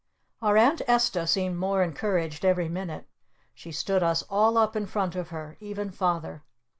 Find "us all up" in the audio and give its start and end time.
4.01-4.75